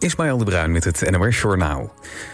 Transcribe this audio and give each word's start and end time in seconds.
Ismaël 0.00 0.38
de 0.38 0.44
Bruin 0.44 0.72
met 0.72 0.84
het 0.84 1.10
NOS 1.10 1.40
Journaal. 1.40 1.92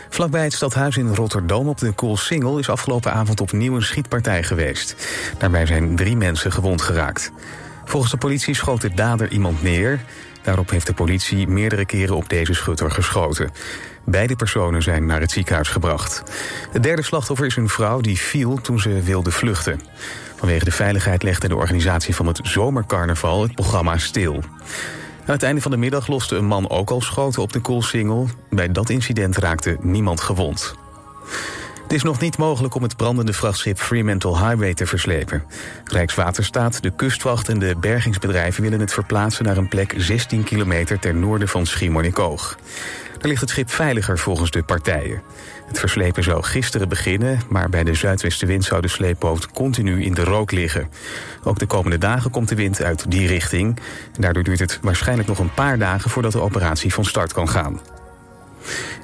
Vlakbij 0.09 0.43
het 0.43 0.53
stadhuis 0.53 0.97
in 0.97 1.15
Rotterdam 1.15 1.69
op 1.69 1.79
de 1.79 1.93
Koolsingel... 1.93 2.59
is 2.59 2.69
afgelopen 2.69 3.13
avond 3.13 3.41
opnieuw 3.41 3.75
een 3.75 3.83
schietpartij 3.83 4.43
geweest. 4.43 4.97
Daarbij 5.39 5.67
zijn 5.67 5.97
drie 5.97 6.17
mensen 6.17 6.53
gewond 6.53 6.83
geraakt. 6.83 7.33
Volgens 7.85 8.13
de 8.13 8.19
politie 8.19 8.55
schoot 8.55 8.81
de 8.81 8.95
dader 8.95 9.31
iemand 9.31 9.63
neer. 9.63 10.01
Daarop 10.43 10.71
heeft 10.71 10.87
de 10.87 10.95
politie 10.95 11.49
meerdere 11.49 11.85
keren 11.85 12.17
op 12.17 12.29
deze 12.29 12.55
schutter 12.55 12.91
geschoten. 12.91 13.51
Beide 14.05 14.37
personen 14.37 14.83
zijn 14.83 15.07
naar 15.07 15.21
het 15.21 15.31
ziekenhuis 15.31 15.69
gebracht. 15.69 16.23
Het 16.73 16.83
derde 16.83 17.03
slachtoffer 17.03 17.47
is 17.47 17.57
een 17.57 17.69
vrouw 17.69 18.01
die 18.01 18.19
viel 18.19 18.61
toen 18.61 18.81
ze 18.81 19.03
wilde 19.03 19.31
vluchten. 19.31 19.81
Vanwege 20.37 20.65
de 20.65 20.71
veiligheid 20.71 21.23
legde 21.23 21.49
de 21.49 21.57
organisatie 21.57 22.15
van 22.15 22.27
het 22.27 22.41
zomercarnaval 22.43 23.43
het 23.43 23.55
programma 23.55 23.99
stil. 23.99 24.43
Aan 25.27 25.35
het 25.35 25.43
einde 25.43 25.61
van 25.61 25.71
de 25.71 25.77
middag 25.77 26.07
loste 26.07 26.37
een 26.37 26.47
man 26.47 26.71
ook 26.71 26.91
al 26.91 27.01
schoten 27.01 27.43
op 27.43 27.53
de 27.53 27.61
koolsingel. 27.61 28.29
Bij 28.51 28.73
dat 28.73 28.91
incident 28.91 29.37
raakte 29.37 29.77
niemand 29.81 30.21
gewond. 30.21 30.75
Het 31.83 31.93
is 31.93 32.03
nog 32.03 32.21
niet 32.21 32.39
mogelijk 32.39 32.75
om 32.75 32.83
het 32.83 32.97
brandende 32.97 33.33
vrachtschip 33.33 33.79
Fremantle 33.79 34.39
Highway 34.39 34.75
te 34.75 34.87
verslepen. 34.87 35.45
Rijkswaterstaat, 35.85 36.83
de 36.83 36.91
kustwacht 36.91 37.49
en 37.49 37.59
de 37.59 37.75
bergingsbedrijven 37.81 38.63
willen 38.63 38.81
het 38.81 38.93
verplaatsen 38.93 39.45
naar 39.45 39.57
een 39.57 39.69
plek 39.69 39.95
16 39.97 40.45
kilometer 40.45 40.99
ten 40.99 41.21
noorden 41.21 41.49
van 41.49 41.67
Schiermonnikoog. 41.67 42.59
Daar 43.19 43.29
ligt 43.29 43.41
het 43.41 43.51
schip 43.51 43.71
veiliger 43.71 44.19
volgens 44.19 44.51
de 44.51 44.63
partijen. 44.63 45.23
Het 45.67 45.79
verslepen 45.79 46.23
zou 46.23 46.43
gisteren 46.43 46.89
beginnen, 46.89 47.41
maar 47.49 47.69
bij 47.69 47.85
de 47.85 47.95
zuidwestenwind 47.95 48.65
zou 48.65 48.81
de 48.81 48.89
sleepboot 48.89 49.51
continu 49.51 50.05
in 50.05 50.15
de 50.15 50.25
rook 50.25 50.51
liggen. 50.51 50.89
Ook 51.45 51.59
de 51.59 51.67
komende 51.67 51.99
dagen 51.99 52.31
komt 52.31 52.49
de 52.49 52.55
wind 52.55 52.83
uit 52.83 53.11
die 53.11 53.27
richting. 53.27 53.79
Daardoor 54.19 54.43
duurt 54.43 54.59
het 54.59 54.79
waarschijnlijk 54.83 55.29
nog 55.29 55.39
een 55.39 55.55
paar 55.55 55.79
dagen 55.79 56.11
voordat 56.11 56.33
de 56.33 56.41
operatie 56.41 56.95
van 56.95 57.05
start 57.05 57.33
kan 57.33 57.49
gaan. 57.49 57.81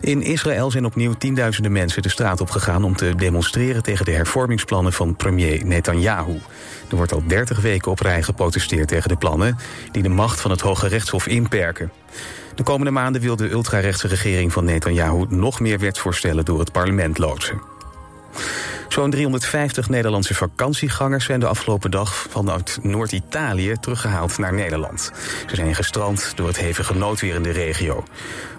In 0.00 0.22
Israël 0.22 0.70
zijn 0.70 0.84
opnieuw 0.84 1.12
tienduizenden 1.12 1.72
mensen 1.72 2.02
de 2.02 2.08
straat 2.08 2.40
op 2.40 2.50
gegaan 2.50 2.84
om 2.84 2.96
te 2.96 3.14
demonstreren 3.14 3.82
tegen 3.82 4.04
de 4.04 4.10
hervormingsplannen 4.10 4.92
van 4.92 5.16
premier 5.16 5.66
Netanyahu. 5.66 6.40
Er 6.90 6.96
wordt 6.96 7.12
al 7.12 7.22
30 7.26 7.60
weken 7.60 7.90
op 7.90 8.00
rij 8.00 8.22
geprotesteerd 8.22 8.88
tegen 8.88 9.08
de 9.08 9.16
plannen 9.16 9.56
die 9.92 10.02
de 10.02 10.08
macht 10.08 10.40
van 10.40 10.50
het 10.50 10.60
Hoge 10.60 10.88
Rechtshof 10.88 11.26
inperken. 11.26 11.90
De 12.54 12.62
komende 12.62 12.90
maanden 12.90 13.20
wil 13.20 13.36
de 13.36 13.50
ultrarechtse 13.50 14.08
regering 14.08 14.52
van 14.52 14.64
Netanyahu 14.64 15.26
nog 15.28 15.60
meer 15.60 15.78
wetsvoorstellen 15.78 16.44
door 16.44 16.58
het 16.58 16.72
parlement 16.72 17.18
loodsen. 17.18 17.60
Zo'n 18.92 19.10
350 19.10 19.88
Nederlandse 19.88 20.34
vakantiegangers 20.34 21.24
zijn 21.24 21.40
de 21.40 21.46
afgelopen 21.46 21.90
dag 21.90 22.26
vanuit 22.30 22.78
Noord-Italië 22.82 23.74
teruggehaald 23.80 24.38
naar 24.38 24.54
Nederland. 24.54 25.12
Ze 25.46 25.56
zijn 25.56 25.74
gestrand 25.74 26.32
door 26.34 26.46
het 26.46 26.58
hevige 26.58 26.94
noodweer 26.94 27.34
in 27.34 27.42
de 27.42 27.50
regio. 27.50 28.04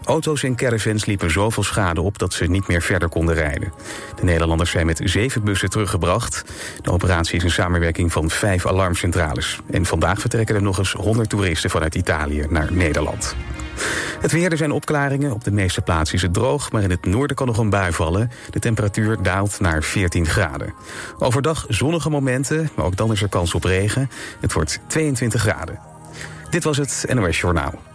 Auto's 0.03 0.44
en 0.44 0.55
caravans 0.55 1.05
liepen 1.05 1.31
zoveel 1.31 1.63
schade 1.63 2.02
op 2.02 2.17
dat 2.17 2.33
ze 2.33 2.45
niet 2.45 2.67
meer 2.67 2.81
verder 2.81 3.09
konden 3.09 3.35
rijden. 3.35 3.73
De 4.16 4.23
Nederlanders 4.23 4.72
zijn 4.72 4.85
met 4.85 5.02
zeven 5.03 5.44
bussen 5.44 5.69
teruggebracht. 5.69 6.44
De 6.81 6.91
operatie 6.91 7.35
is 7.35 7.44
een 7.44 7.52
samenwerking 7.52 8.11
van 8.11 8.30
vijf 8.30 8.66
alarmcentrales. 8.66 9.59
En 9.72 9.85
vandaag 9.85 10.19
vertrekken 10.19 10.55
er 10.55 10.61
nog 10.61 10.78
eens 10.78 10.91
100 10.91 11.30
toeristen 11.30 11.69
vanuit 11.69 11.95
Italië 11.95 12.45
naar 12.50 12.73
Nederland. 12.73 13.35
Het 14.20 14.31
weer, 14.31 14.52
er 14.52 14.58
zijn 14.58 14.72
opklaringen. 14.72 15.31
Op 15.31 15.44
de 15.44 15.52
meeste 15.52 15.81
plaatsen 15.81 16.16
is 16.16 16.22
het 16.22 16.34
droog, 16.34 16.72
maar 16.72 16.81
in 16.81 16.89
het 16.89 17.06
noorden 17.06 17.36
kan 17.36 17.48
nog 17.48 17.58
een 17.58 17.70
bui 17.70 17.92
vallen. 17.92 18.31
De 18.50 18.59
temperatuur 18.59 19.17
daalt 19.22 19.59
naar 19.59 19.84
14 19.84 20.25
graden. 20.25 20.73
Overdag 21.17 21.66
zonnige 21.67 22.09
momenten, 22.09 22.70
maar 22.75 22.86
ook 22.86 22.95
dan 22.95 23.12
is 23.12 23.22
er 23.22 23.30
kans 23.30 23.53
op 23.53 23.64
regen. 23.64 24.09
Het 24.40 24.53
wordt 24.53 24.80
22 24.88 25.42
graden. 25.42 25.80
Dit 26.50 26.64
was 26.64 26.78
het 26.78 27.06
NOS 27.14 27.40
Journaal. 27.40 27.92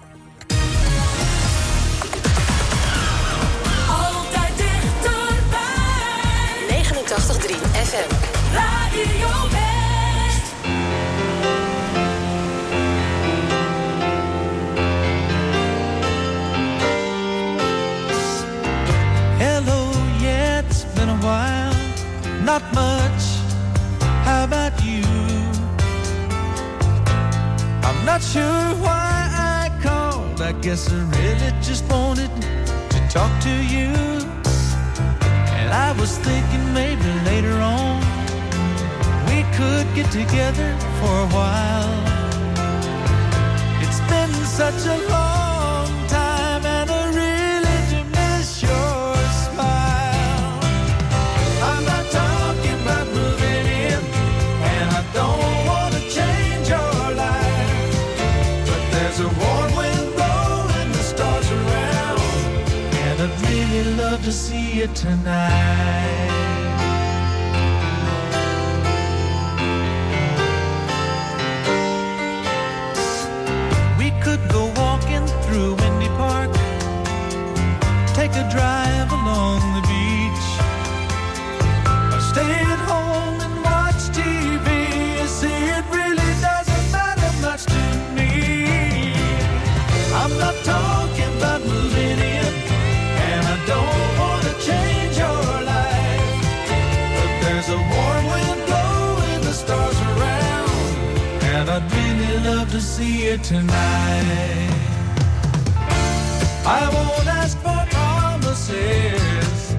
I 106.71 106.87
won't 106.95 107.27
ask 107.27 107.57
for 107.65 107.81
promises, 107.97 109.75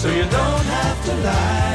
so 0.00 0.08
you 0.08 0.22
don't 0.22 0.64
have 0.64 1.04
to 1.04 1.14
lie. 1.16 1.67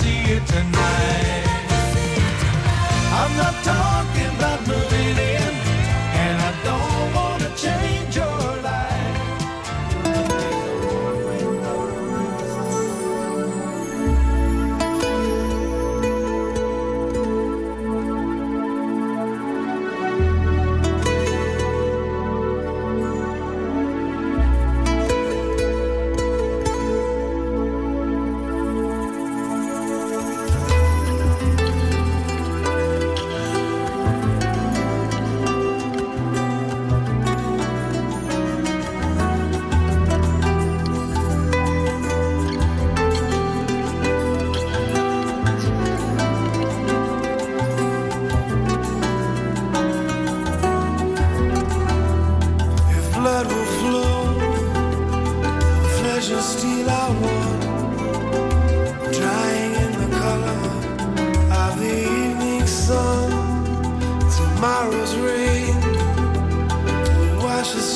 See 0.00 0.20
you 0.30 0.40
tonight. 0.54 1.44
I'm 3.20 3.32
not 3.36 3.56
talking 3.72 4.30
about 4.36 4.60
moving 4.66 5.16
in, 5.36 5.52
and 6.24 6.36
I 6.48 6.52
don't 6.68 7.08
want 7.16 7.40
to 7.42 7.50
change 7.64 8.09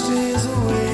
stays 0.05 0.45
away. 0.45 0.94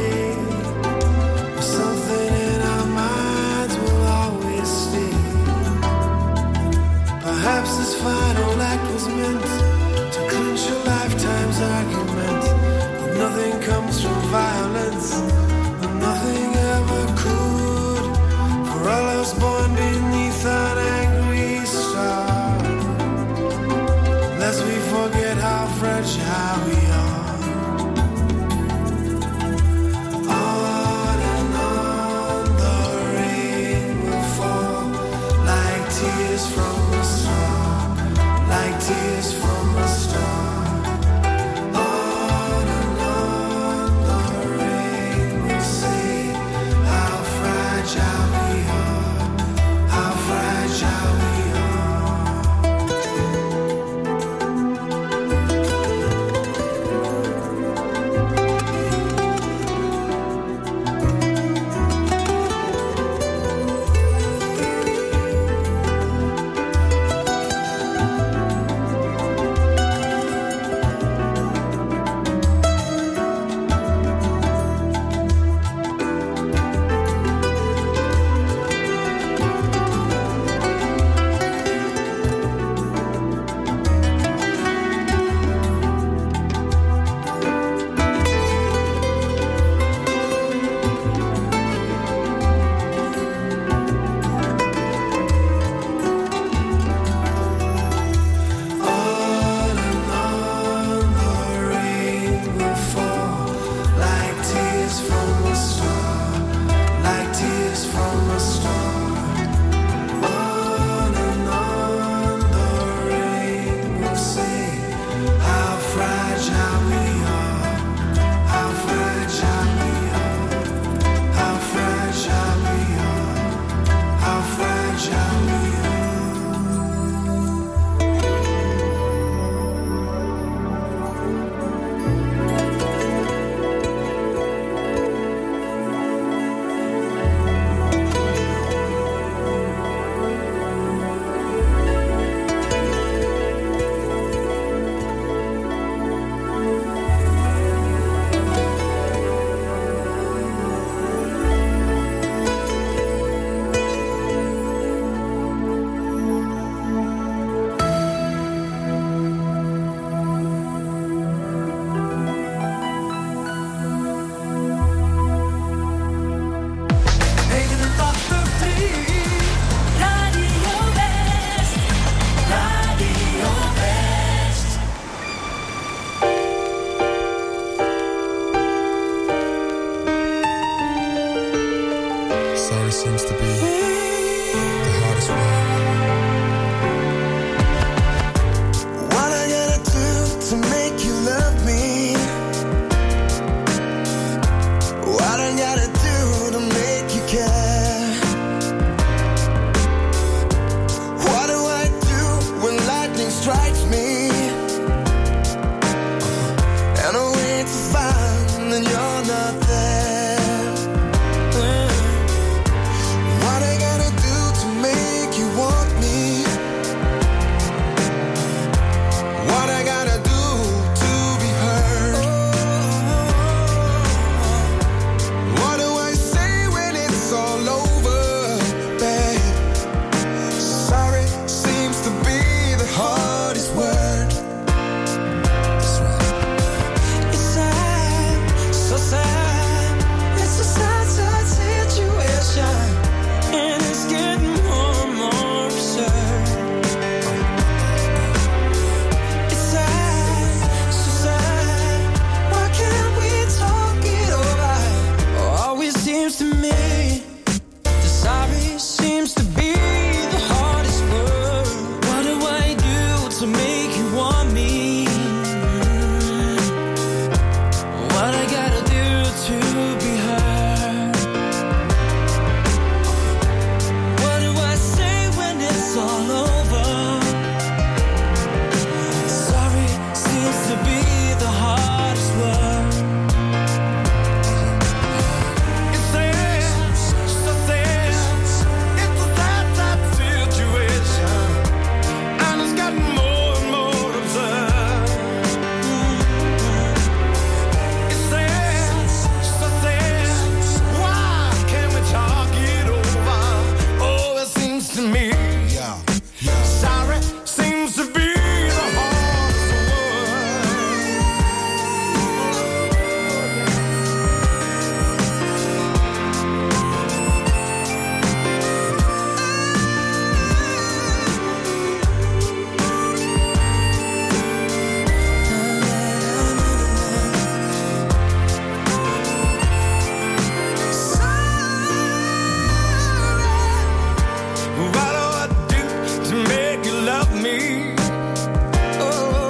Oh, 339.00 339.48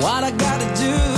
what 0.00 0.24
I 0.24 0.30
gotta 0.30 0.64
do 0.80 1.17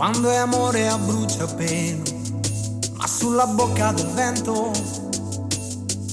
Quando 0.00 0.30
è 0.30 0.36
amore 0.36 0.88
a 0.88 0.96
bruciapelo, 0.96 2.02
ma 2.94 3.06
sulla 3.06 3.46
bocca 3.46 3.92
del 3.92 4.06
vento 4.06 4.70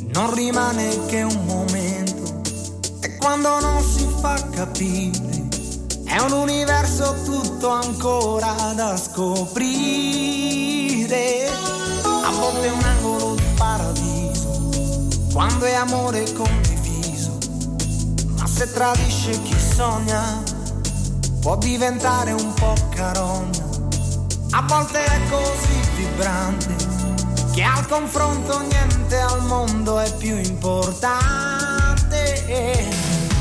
non 0.08 0.34
rimane 0.34 1.06
che 1.06 1.22
un 1.22 1.46
momento. 1.46 2.42
E 3.00 3.16
quando 3.16 3.62
non 3.62 3.82
si 3.82 4.06
fa 4.20 4.34
capire, 4.50 5.48
è 6.04 6.20
un 6.20 6.34
universo 6.34 7.16
tutto 7.24 7.70
ancora 7.70 8.74
da 8.76 8.98
scoprire. 8.98 9.56
A 11.46 12.32
volte 12.32 12.68
è 12.68 12.72
un 12.72 12.84
angolo 12.84 13.36
di 13.36 13.44
paradiso, 13.56 14.70
quando 15.32 15.64
è 15.64 15.76
amore 15.76 16.30
condiviso, 16.34 17.38
ma 18.36 18.48
se 18.48 18.70
tradisce 18.74 19.42
chi 19.44 19.56
sogna 19.58 20.44
può 21.40 21.56
diventare 21.56 22.34
un 22.34 22.54
po' 22.54 22.74
carogna 22.90 23.67
a 24.58 24.64
volte 24.68 25.04
è 25.04 25.22
così 25.30 25.80
vibrante 25.96 26.76
che 27.54 27.62
al 27.62 27.86
confronto 27.86 28.60
niente 28.62 29.20
al 29.20 29.44
mondo 29.44 30.00
è 30.00 30.12
più 30.16 30.36
importante. 30.36 31.36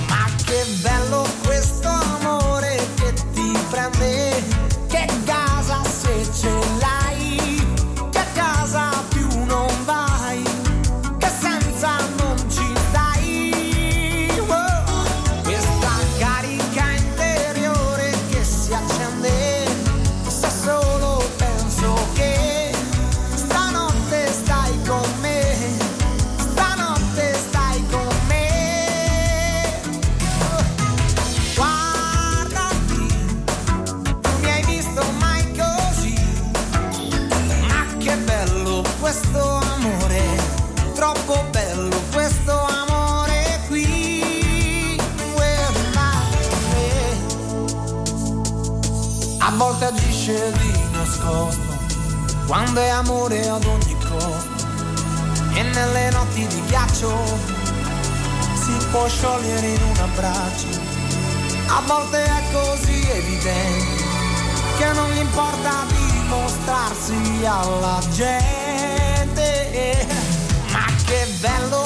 Ma 0.08 0.26
che 0.44 0.64
bello 0.80 1.26
questo 1.44 1.88
amore 1.88 2.76
che 2.96 3.14
ti 3.32 3.58
prende, 3.70 4.42
che 4.88 5.06
casa 5.24 5.82
se 5.84 6.26
ce 6.32 6.50
l'hai. 6.80 6.95
quando 52.46 52.80
è 52.80 52.88
amore 52.88 53.48
ad 53.48 53.64
ogni 53.64 53.96
costo 54.08 54.66
e 55.54 55.62
nelle 55.62 56.10
notti 56.10 56.46
di 56.46 56.62
ghiaccio 56.66 57.12
si 58.54 58.76
può 58.90 59.08
sciogliere 59.08 59.66
in 59.66 59.82
un 59.82 59.96
abbraccio. 59.96 60.66
A 61.68 61.82
volte 61.86 62.24
è 62.24 62.42
così 62.52 63.10
evidente 63.10 64.04
che 64.78 64.92
non 64.92 65.10
gli 65.10 65.18
importa 65.18 65.84
di 65.88 66.10
dimostrarsi 66.12 67.44
alla 67.44 68.00
gente, 68.10 70.06
ma 70.70 70.84
che 71.04 71.26
bello 71.40 71.85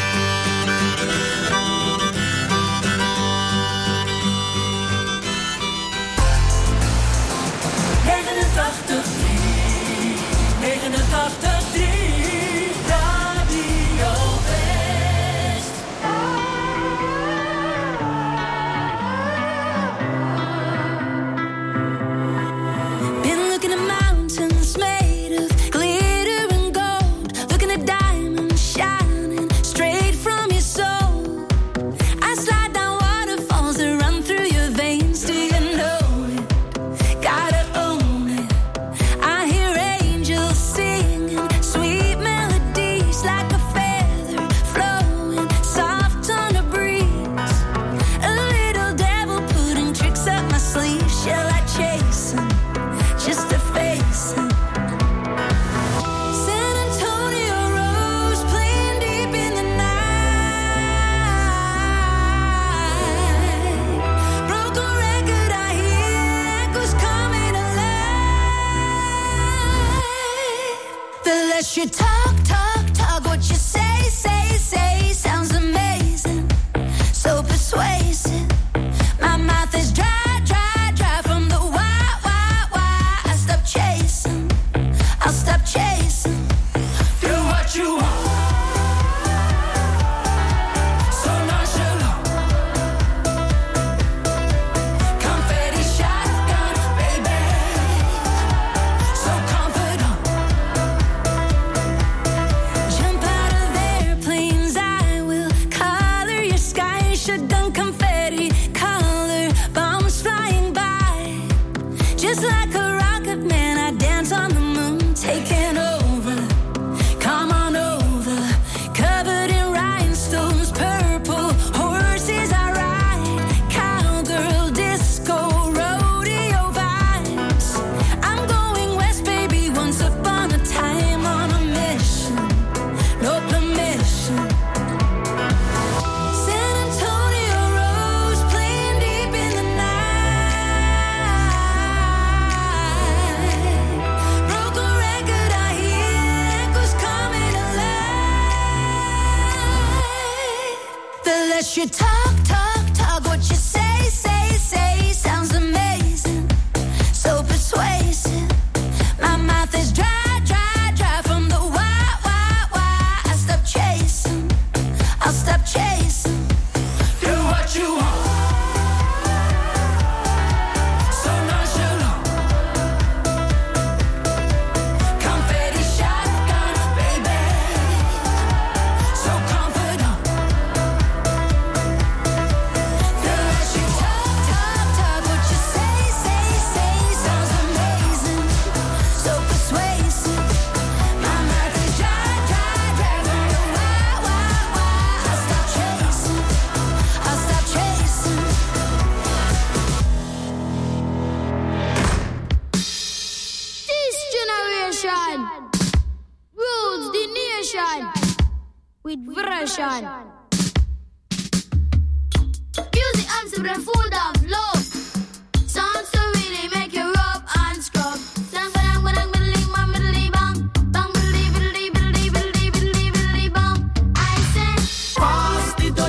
just 112.21 112.43
like 112.43 112.75
a 112.75 112.90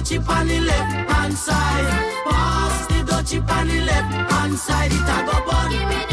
dutchie 0.02 0.28
on 0.28 0.48
the 0.48 0.60
left 0.60 1.10
hand 1.10 1.34
side. 1.34 1.88
Pass 2.24 2.86
the 2.86 2.94
dutchie 2.94 3.50
on 3.50 3.68
the 3.68 3.80
left 3.82 4.32
hand 4.32 4.58
side. 4.58 4.92
It 4.92 5.00
a 5.00 5.26
go 5.26 5.46
bun. 5.46 6.11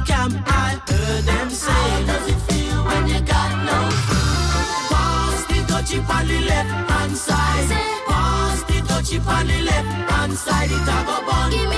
scam. 0.00 0.30
I 0.46 0.80
heard 0.88 1.24
them 1.24 1.50
say, 1.50 1.72
How 1.72 2.06
does 2.06 2.26
it 2.28 2.40
feel 2.48 2.84
when 2.84 3.08
you 3.08 3.20
got 3.20 3.50
no 3.68 3.78
food? 4.06 4.88
Pass 4.92 5.44
the 5.46 5.58
touchy 5.66 5.98
on 5.98 6.26
the 6.26 6.40
left 6.50 6.90
hand 6.90 7.16
side. 7.16 7.68
Pass 8.06 8.62
the 8.64 8.78
touchy 8.88 9.18
on 9.18 9.46
the 9.46 9.60
left 9.62 10.10
hand 10.10 10.34
side. 10.34 10.70
It 10.70 10.88
a 10.94 10.96
go 11.06 11.26
bun. 11.26 11.77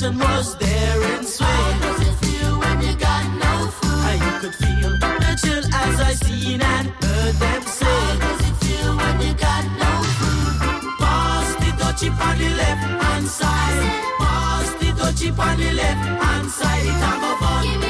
sensation 0.00 0.18
was 0.18 0.56
there 0.56 1.02
and 1.14 1.26
swing. 1.26 1.48
How 1.48 1.78
does 1.80 2.08
it 2.08 2.16
feel 2.24 2.58
when 2.58 2.80
you 2.82 2.96
got 2.96 3.24
no 3.44 3.70
food? 3.70 4.00
How 4.04 4.14
you 4.24 4.40
could 4.40 4.54
feel 4.54 4.90
the 4.98 5.38
chill 5.42 5.64
as 5.82 6.00
I 6.00 6.12
seen 6.14 6.62
and 6.62 6.88
heard 6.88 7.34
them 7.34 7.62
say. 7.62 7.84
How 7.84 8.16
does 8.24 8.40
it 8.48 8.56
feel 8.64 8.96
when 8.96 9.20
you 9.20 9.34
got 9.34 9.64
no 9.84 9.92
food? 10.18 10.98
Pass 11.00 11.48
the 11.62 11.70
touchy 11.82 12.08
on 12.08 12.38
the 12.38 12.50
left 12.60 12.84
hand 13.02 13.26
side. 13.26 13.80
Pass 14.18 14.68
the 14.80 14.88
touchy 14.98 15.28
on 15.30 15.56
the 15.58 15.72
left 15.72 16.22
hand 16.22 16.50
side. 16.50 16.86
It 16.86 17.00
have 17.04 17.22
a 17.22 17.36
fun. 17.40 17.89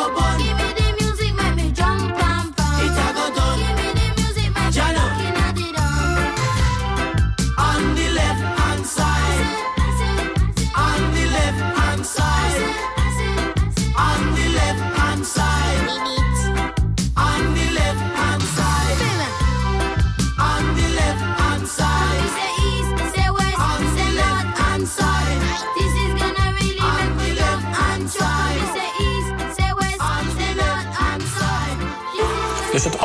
vagabond. 0.00 0.49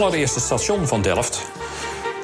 allereerste 0.05 0.39
station 0.39 0.87
van 0.87 1.01
Delft. 1.01 1.41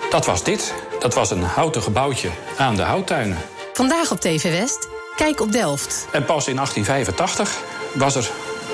Dat 0.10 0.26
was 0.26 0.44
dit. 0.44 0.74
Dat 1.00 1.13
was 1.13 1.32
een 1.32 1.44
houten 1.44 1.82
gebouwtje 1.82 2.30
aan 2.58 2.76
de 2.76 2.82
houttuinen. 2.82 3.38
Vandaag 3.74 4.12
op 4.12 4.20
TV 4.20 4.60
West. 4.60 4.88
Kijk 5.15 5.41
op 5.41 5.52
Delft. 5.52 6.08
En 6.12 6.26
pas 6.26 6.48
in 6.48 6.56
1885 6.56 7.63
was 7.94 8.15
er 8.15 8.32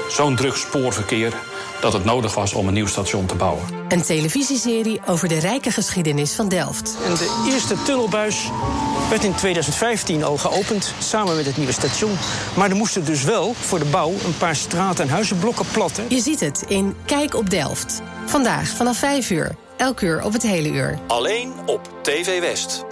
zo'n 0.10 0.36
druk 0.36 0.56
spoorverkeer 0.56 1.34
dat 1.82 1.94
het 1.94 2.06
nodig 2.06 2.36
was 2.36 2.54
om 2.54 2.68
een 2.68 2.74
nieuw 2.74 2.88
station 2.88 3.26
te 3.26 3.36
bouwen. 3.36 3.63
Een 3.88 4.02
televisieserie 4.02 5.02
over 5.08 5.28
de 5.28 5.40
rijke 5.40 5.72
geschiedenis 5.72 6.34
van 6.34 6.50
Delft. 6.50 6.98
En 7.06 7.13
de 7.13 7.50
eerste 7.52 7.76
tunnelbuis 7.84 8.50
werd 9.10 9.24
in 9.24 9.36
2015 9.36 10.24
al 10.24 10.38
geopend, 10.38 10.94
samen 11.00 11.36
met 11.36 11.46
het 11.46 11.58
nieuwe 11.58 11.72
station. 11.72 12.18
Maar 12.56 12.70
er 12.70 12.76
moesten 12.76 13.06
dus 13.06 13.24
wel 13.24 13.54
voor 13.54 13.80
de 13.80 13.86
bouw 13.86 14.12
een 14.12 14.38
paar 14.38 14.56
straten 14.56 15.04
en 15.04 15.10
huizenblokken 15.10 15.66
platten. 15.72 16.06
Je 16.10 16.20
ziet 16.20 16.40
het 16.40 16.63
in 16.68 16.96
Kijk 17.06 17.36
op 17.36 17.50
Delft. 17.50 18.02
Vandaag 18.26 18.68
vanaf 18.68 18.98
5 18.98 19.30
uur, 19.30 19.56
elk 19.78 20.02
uur 20.02 20.24
op 20.24 20.34
het 20.34 20.44
hele 20.44 20.70
uur. 20.70 21.00
Alleen 21.08 21.54
op 21.66 21.90
TV 22.02 22.40
West. 22.40 22.86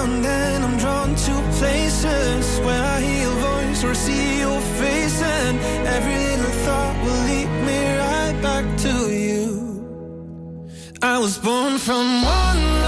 around 0.00 0.24
and 0.24 0.64
I'm 0.64 0.78
drawn 0.78 1.14
to 1.14 1.32
places 1.58 2.60
where 2.60 2.82
I 2.82 3.00
hear 3.00 3.22
your 3.22 3.34
voice 3.34 3.84
or 3.84 3.94
see 3.94 4.40
your 4.40 4.60
face, 4.60 5.22
and 5.22 5.58
every 5.86 6.16
little 6.16 6.52
thought 6.64 6.96
will 7.04 7.22
lead 7.28 7.50
me 7.66 7.96
right 7.96 8.38
back 8.42 8.64
to 8.78 9.10
you. 9.12 10.68
I 11.02 11.18
was 11.18 11.38
born 11.38 11.78
from 11.78 12.22
one. 12.22 12.79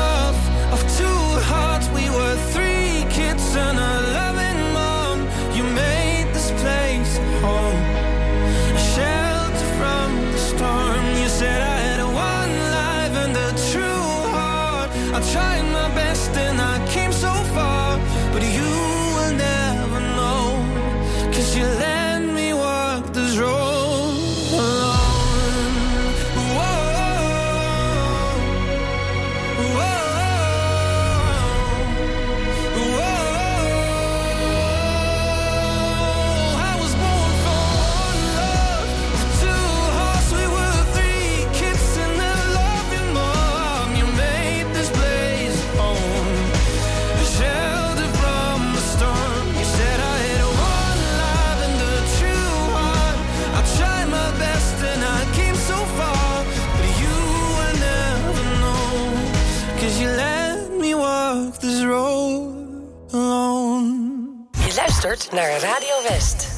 luistert 65.04 65.32
naar 65.32 65.60
Radio 65.60 66.02
West. 66.08 66.51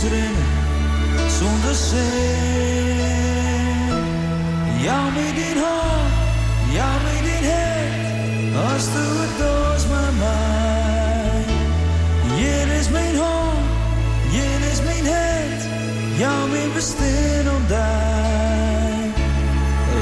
soms 0.00 1.38
zonder 1.38 1.74
zee, 1.74 3.18
Jou 4.82 5.12
met 5.12 5.34
dit 5.34 5.56
haar, 5.64 6.10
jou 6.72 6.94
met 7.04 7.22
dit 7.24 7.44
hart, 7.50 8.72
als 8.72 8.84
du 8.84 9.04
het 9.22 9.38
doos 9.38 9.86
maar 9.88 10.12
mij. 10.18 11.44
Hier 12.36 12.78
is 12.78 12.88
mijn 12.88 13.16
hand, 13.16 13.66
Jen 14.30 14.62
is 14.72 14.82
mijn 14.82 15.06
hart, 15.06 15.62
jou 16.18 16.50
mijn 16.50 16.72
bestin 16.74 17.50
om 17.56 17.66
daar. 17.68 19.08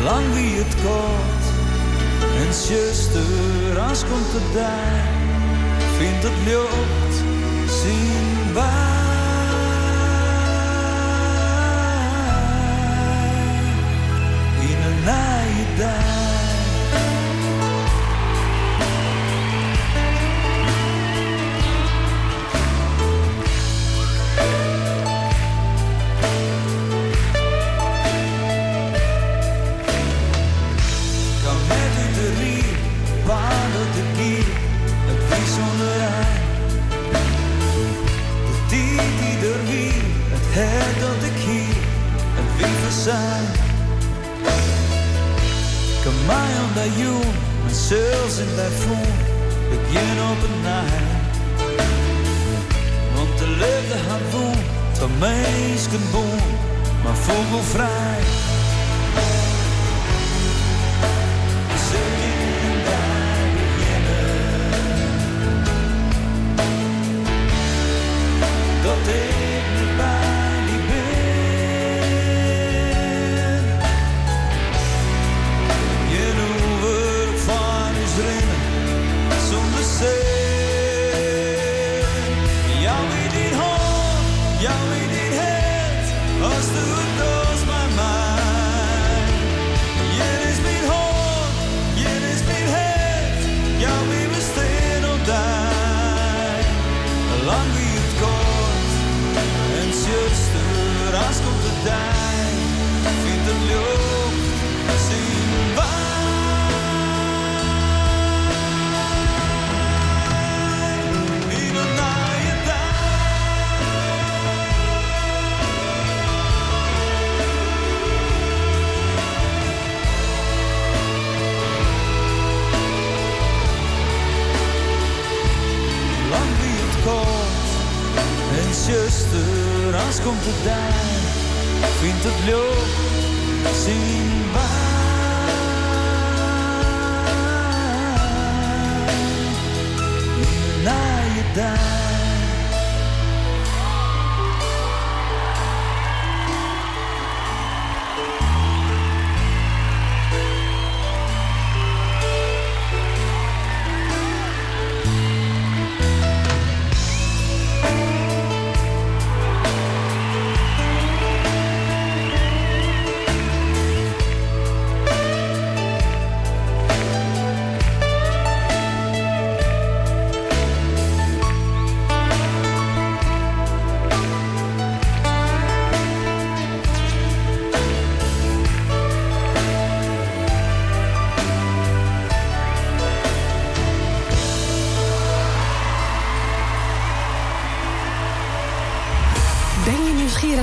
Lang 0.05 0.35
wie 0.35 0.57
het 0.57 0.75
kort, 0.85 1.45
en 2.47 2.55
zuster, 2.55 3.81
als 3.89 4.01
komt 4.01 4.33
het 4.33 4.55
daar, 4.55 5.03
vindt 5.99 6.23
het 6.23 6.39
lucht 6.45 7.17
zien 7.83 8.53
waar. 8.55 8.88
that 15.79 16.08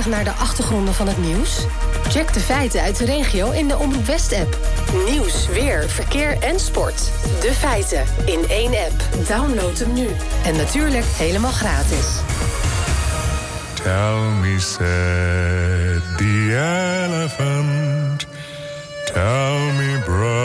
naar 0.08 0.24
de 0.24 0.30
achtergronden 0.30 0.94
van 0.94 1.08
het 1.08 1.18
nieuws? 1.18 1.66
Check 2.08 2.32
de 2.32 2.40
feiten 2.40 2.80
uit 2.80 2.96
de 2.96 3.04
regio 3.04 3.50
in 3.50 3.68
de 3.68 3.76
Omroep 3.76 4.06
West-app. 4.06 4.58
Nieuws, 5.10 5.48
weer, 5.48 5.88
verkeer 5.88 6.38
en 6.38 6.60
sport. 6.60 7.10
De 7.40 7.52
feiten 7.52 8.04
in 8.24 8.48
één 8.48 8.70
app. 8.70 9.26
Download 9.28 9.78
hem 9.78 9.92
nu. 9.92 10.08
En 10.44 10.56
natuurlijk 10.56 11.04
helemaal 11.04 11.52
gratis. 11.52 12.06
Tell 13.74 14.18
me, 14.40 14.58
said 14.58 16.02
the 16.16 16.52
elephant. 17.04 18.26
Tell 19.12 19.72
me, 19.76 20.00
bro. 20.04 20.35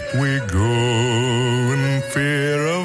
that 0.00 0.20
we 0.20 0.40
go 0.46 1.72
in 1.72 2.00
fear 2.02 2.66
of 2.66 2.79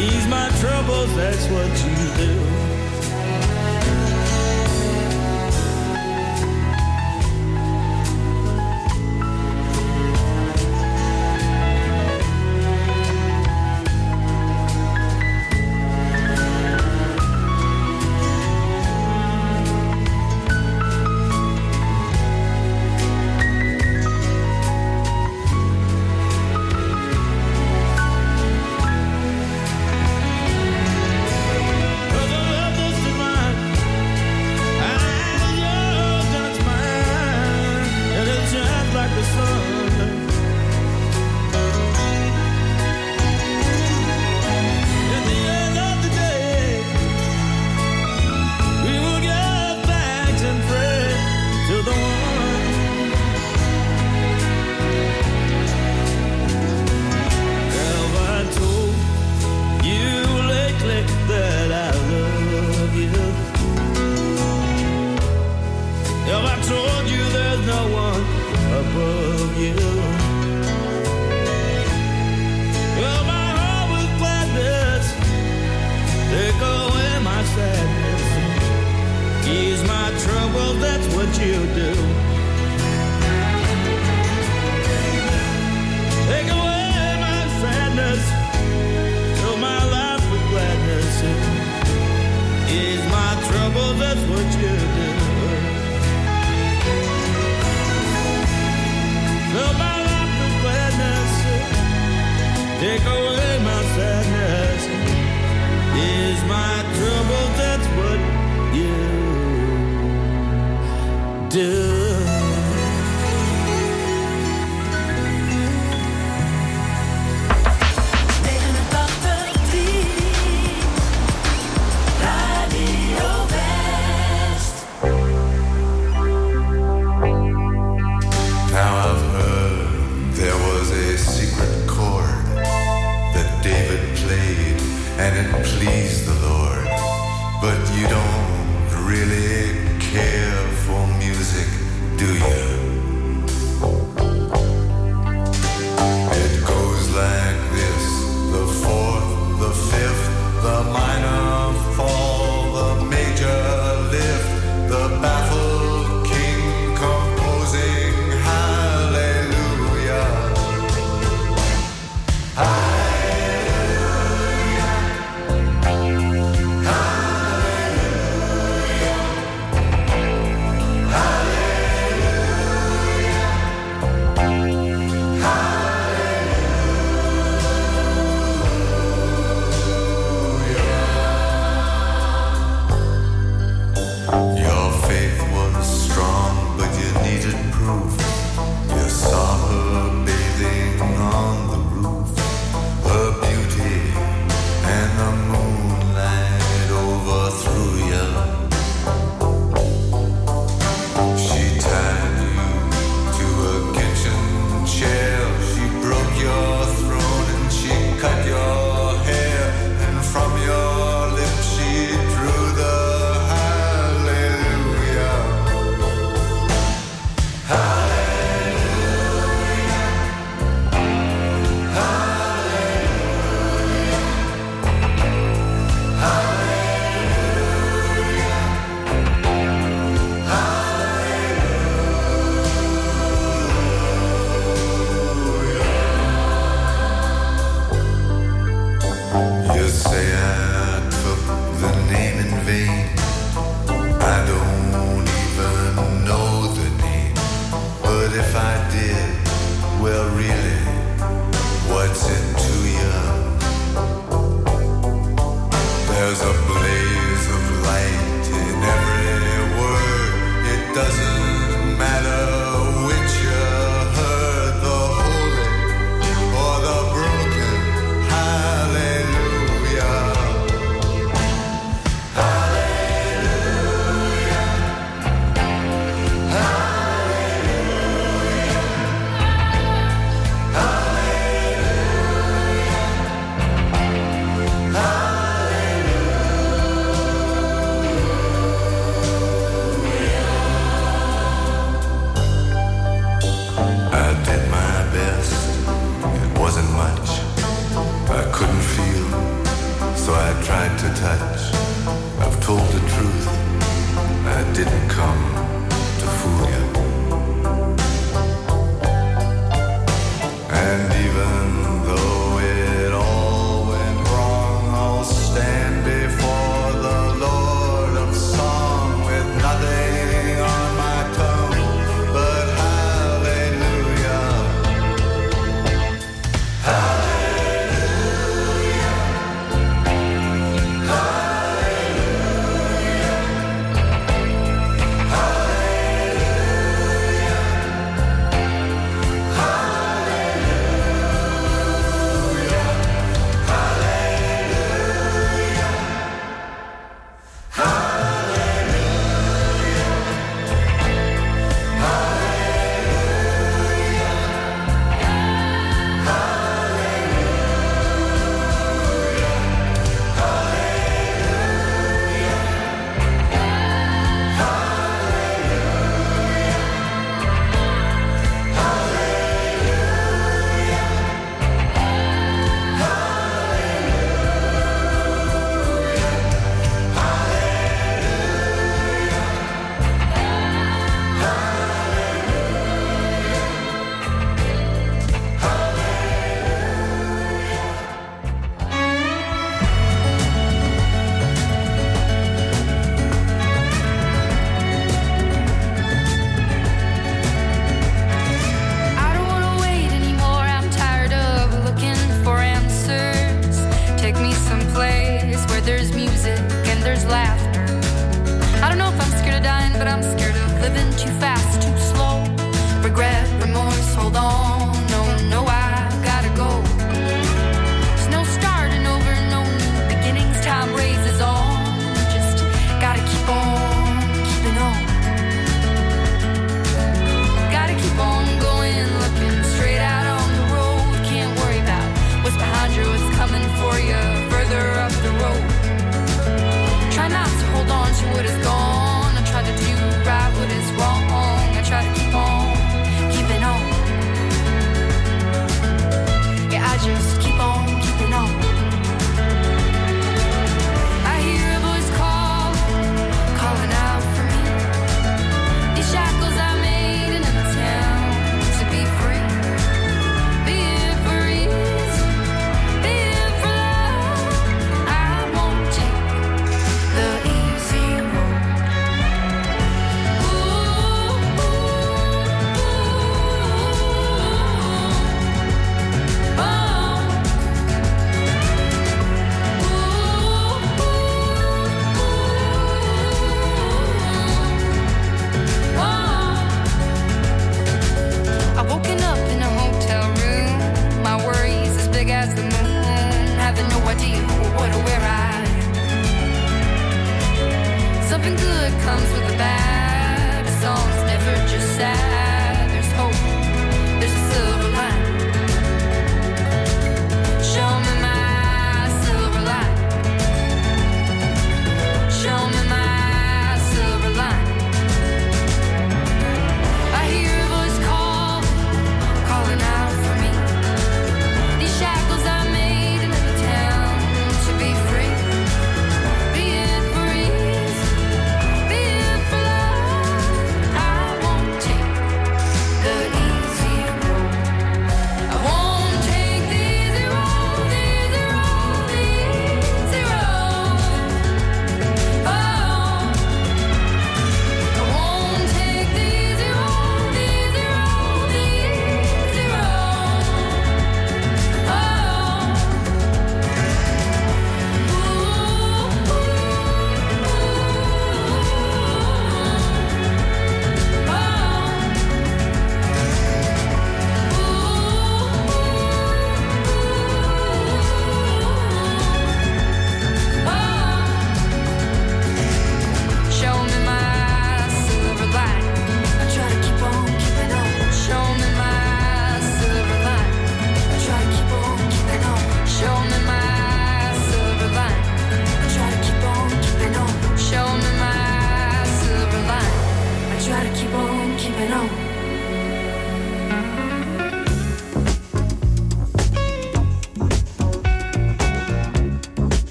ease 0.00 0.26
my 0.28 0.48
troubles. 0.60 1.14
That's 1.16 1.46
what 1.48 1.72
you 1.84 2.00
do. 2.16 2.69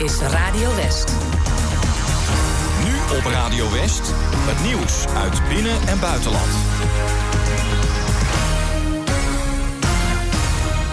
es 0.00 0.37